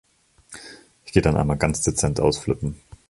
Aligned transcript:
Ich 1.05 1.11
gehe 1.11 1.21
dann 1.21 1.37
einmal 1.37 1.59
ganz 1.59 1.83
dezent 1.83 2.19
Ausflippen. 2.19 2.81